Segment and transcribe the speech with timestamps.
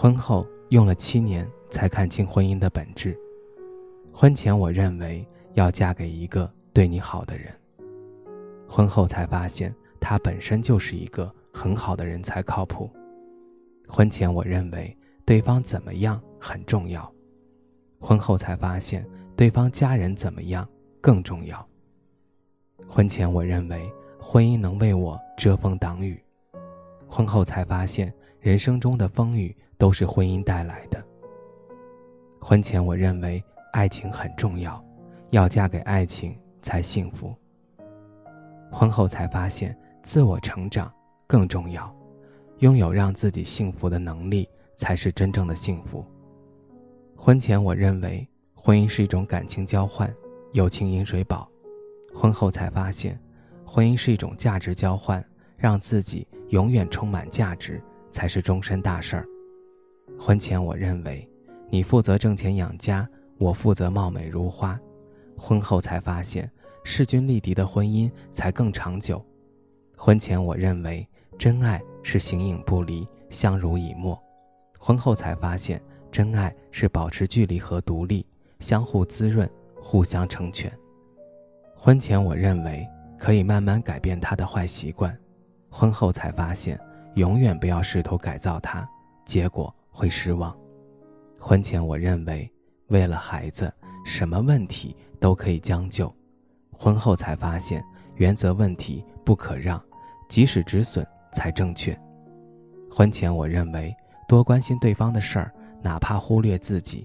[0.00, 3.18] 婚后用了七年才看清婚姻的本质。
[4.12, 7.52] 婚前我认为要嫁给一个对你好的人，
[8.68, 12.88] 婚后才发现他本身就是一个很好的人才靠谱。
[13.88, 17.12] 婚前我认为对方怎么样很重要，
[17.98, 20.64] 婚后才发现对方家人怎么样
[21.00, 21.68] 更重要。
[22.86, 26.22] 婚前我认为婚姻能为我遮风挡雨，
[27.08, 29.52] 婚后才发现人生中的风雨。
[29.78, 31.02] 都是婚姻带来的。
[32.40, 34.84] 婚前我认为爱情很重要，
[35.30, 37.34] 要嫁给爱情才幸福。
[38.70, 40.92] 婚后才发现自我成长
[41.26, 41.94] 更重要，
[42.58, 46.04] 拥有让自己幸福的能力才是真正的幸福。
[47.16, 50.12] 婚前我认为婚姻是一种感情交换，
[50.52, 51.48] 友情饮水饱。
[52.12, 53.18] 婚后才发现，
[53.64, 55.24] 婚姻是一种价值交换，
[55.56, 59.28] 让自己永远充满价值才是终身大事儿。
[60.16, 61.28] 婚前我认为，
[61.68, 64.78] 你负责挣钱养家，我负责貌美如花。
[65.36, 66.50] 婚后才发现，
[66.84, 69.24] 势均力敌的婚姻才更长久。
[69.96, 74.20] 婚前我认为，真爱是形影不离，相濡以沫。
[74.78, 78.24] 婚后才发现，真爱是保持距离和独立，
[78.60, 79.48] 相互滋润，
[79.80, 80.72] 互相成全。
[81.74, 82.86] 婚前我认为
[83.18, 85.16] 可以慢慢改变他的坏习惯，
[85.70, 86.80] 婚后才发现，
[87.14, 88.88] 永远不要试图改造他，
[89.24, 89.72] 结果。
[89.98, 90.56] 会失望。
[91.40, 92.48] 婚前我认为，
[92.86, 93.72] 为了孩子，
[94.04, 96.06] 什么问题都可以将就；
[96.70, 99.82] 婚后才发现，原则问题不可让，
[100.28, 101.98] 及时止损才正确。
[102.88, 103.92] 婚前我认为，
[104.28, 107.04] 多关心对方的事儿，哪怕忽略自己；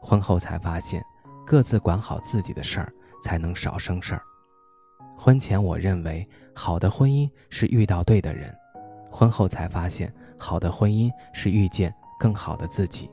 [0.00, 1.04] 婚后才发现，
[1.46, 2.90] 各自管好自己的事儿，
[3.22, 4.22] 才能少生事儿。
[5.14, 8.50] 婚前我认为，好的婚姻是遇到对的人；
[9.10, 11.94] 婚后才发现，好的婚姻是遇见。
[12.20, 13.10] 更好的自己。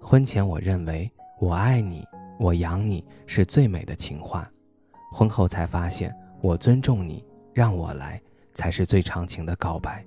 [0.00, 2.02] 婚前我认为我爱你，
[2.38, 4.50] 我养你是最美的情话，
[5.12, 8.18] 婚后才发现我尊重你，让我来
[8.54, 10.02] 才是最长情的告白。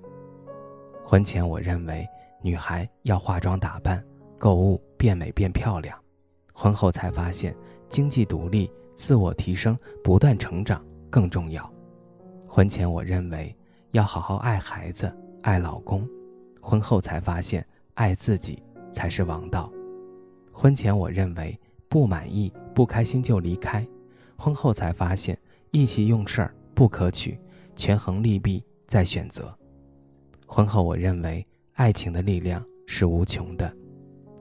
[1.04, 2.04] 婚前我认为
[2.40, 4.04] 女孩要化妆打扮、
[4.36, 5.96] 购物变美变漂亮，
[6.52, 7.54] 婚后才发现
[7.88, 11.72] 经济独立、自我提升、不断成长更重要。
[12.48, 13.56] 婚前我认为
[13.92, 16.04] 要好好爱孩子、爱老公，
[16.60, 17.64] 婚后才发现。
[17.94, 19.72] 爱自己才是王道。
[20.52, 21.58] 婚前我认为
[21.88, 23.86] 不满意、不开心就离开，
[24.36, 25.38] 婚后才发现
[25.70, 27.38] 意气用事儿不可取，
[27.74, 29.56] 权衡利弊再选择。
[30.46, 33.74] 婚后我认为爱情的力量是无穷的，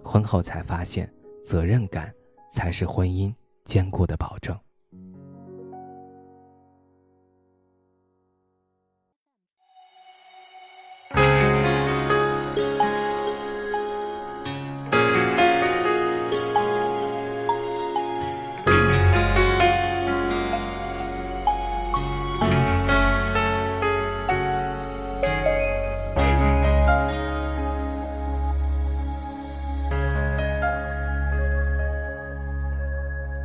[0.04, 1.12] 婚后才发现
[1.44, 2.14] 责任感
[2.52, 3.34] 才是婚姻
[3.66, 4.58] 坚固的保证。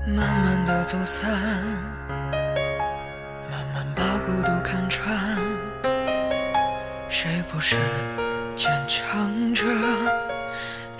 [0.06, 1.28] 慢慢的走散，
[3.50, 5.18] 慢慢把孤独看穿。
[7.08, 7.76] 谁不是
[8.54, 9.64] 坚强着，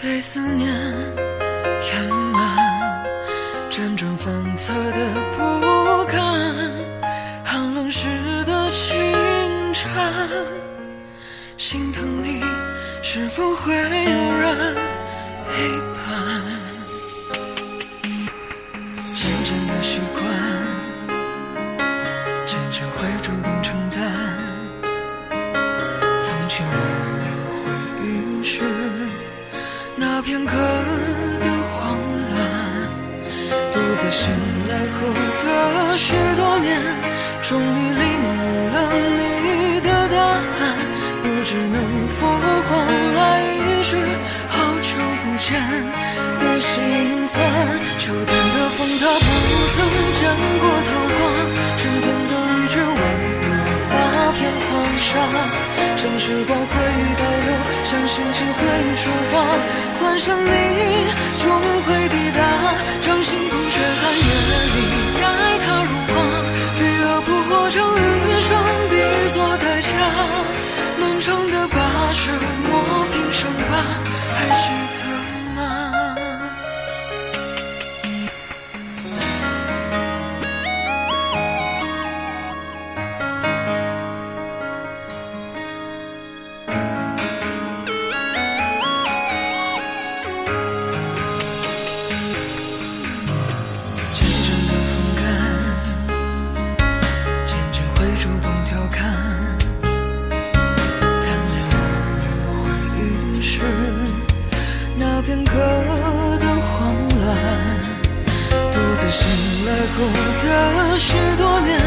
[0.03, 0.69] 被思念
[1.81, 3.05] 填满，
[3.71, 6.21] 辗转反侧的不甘，
[7.45, 8.09] 寒冷时
[8.45, 8.93] 的轻
[9.73, 10.29] 颤，
[11.57, 12.43] 心疼你
[13.03, 14.75] 是否会有人
[15.45, 16.76] 陪伴？
[19.17, 20.23] 渐渐的习惯，
[22.45, 23.99] 渐渐会主动承担。
[26.21, 26.75] 曾经的
[27.49, 27.57] 回
[28.05, 28.61] 忆是
[29.97, 31.97] 那片刻的慌
[32.35, 32.37] 乱，
[33.73, 34.29] 独自醒
[34.69, 35.09] 来后
[35.43, 36.79] 的许多年，
[37.41, 37.65] 终于
[37.95, 38.77] 领悟了
[39.19, 39.26] 你。
[41.27, 42.71] 不知能否换
[43.17, 43.97] 来一句
[44.47, 45.59] “好久不见”
[46.39, 47.45] 的心酸。
[47.99, 49.27] 秋天的风它不
[49.75, 49.77] 曾
[50.15, 50.23] 见
[50.63, 51.19] 过桃花，
[51.77, 52.91] 春天的雨却温
[53.43, 53.49] 柔
[53.91, 53.95] 那
[54.39, 54.41] 片
[54.71, 54.71] 黄
[55.03, 55.11] 沙。
[55.97, 56.71] 像时光会
[57.19, 57.51] 倒流，
[57.83, 58.61] 像星星会
[58.95, 59.35] 说话，
[60.01, 60.49] 幻想你
[61.43, 61.45] 终
[61.87, 62.41] 会抵达，
[63.01, 64.23] 掌心捧雪寒夜
[64.75, 64.77] 里
[65.21, 65.56] 带。
[109.65, 109.99] 来过
[110.43, 111.79] 的许多年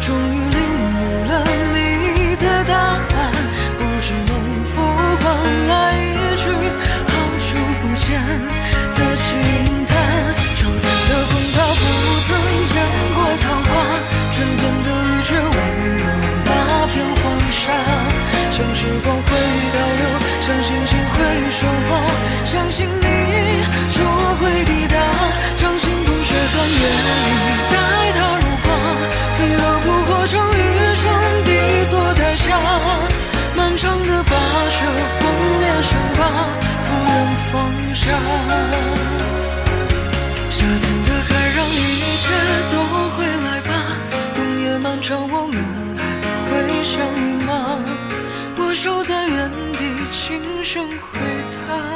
[0.00, 0.60] 终于领
[0.94, 1.44] 悟了
[1.74, 3.32] 你的答案
[3.76, 5.22] 不知能否换
[5.68, 6.44] 来一句
[7.08, 7.48] 好久
[7.82, 8.18] 不见
[8.96, 9.81] 的心
[48.82, 51.20] 守在原地轻声回
[51.68, 51.91] 答。